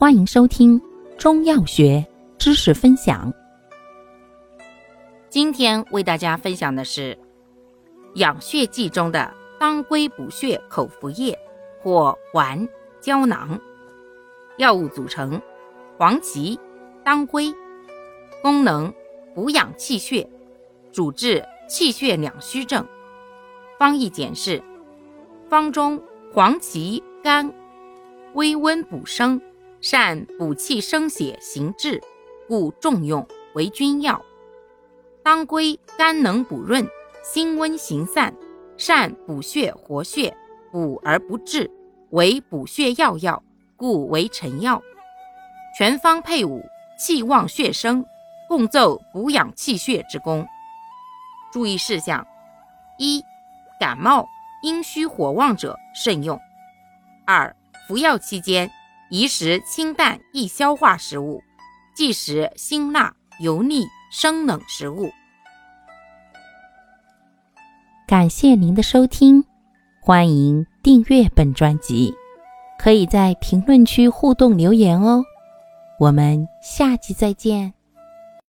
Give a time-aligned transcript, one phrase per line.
[0.00, 0.80] 欢迎收听
[1.18, 2.06] 中药学
[2.38, 3.34] 知识分享。
[5.28, 7.18] 今天为大家分享的是
[8.14, 11.36] 养血剂中的当归补血口服液
[11.82, 12.64] 或丸
[13.00, 13.58] 胶囊。
[14.58, 15.42] 药物组成：
[15.96, 16.56] 黄芪、
[17.02, 17.52] 当归。
[18.40, 18.94] 功能：
[19.34, 20.24] 补养气血，
[20.92, 22.86] 主治气血两虚症。
[23.80, 24.62] 方义简释：
[25.48, 26.00] 方中
[26.32, 27.52] 黄芪甘，
[28.34, 29.42] 微温补生。
[29.80, 32.02] 善补气生血行滞，
[32.48, 34.20] 故重用为君药。
[35.22, 36.84] 当归甘能补润，
[37.22, 38.34] 辛温行散，
[38.76, 40.36] 善补血活血，
[40.72, 41.70] 补而不滞，
[42.10, 43.40] 为补血药药，
[43.76, 44.82] 故为臣药。
[45.76, 46.64] 全方配伍，
[46.98, 48.04] 气旺血生，
[48.48, 50.44] 共奏补养气血之功。
[51.52, 52.26] 注意事项：
[52.98, 53.22] 一、
[53.78, 54.26] 感冒、
[54.62, 56.36] 阴虚火旺者慎用；
[57.24, 57.54] 二、
[57.86, 58.68] 服药期间。
[59.10, 61.42] 宜食清淡易消化食物，
[61.94, 65.10] 忌食辛辣、油腻、生冷食物。
[68.06, 69.42] 感谢您的收听，
[70.00, 72.14] 欢迎订阅本专辑，
[72.78, 75.24] 可以在评论区互动留言哦。
[75.98, 77.72] 我们下期再见。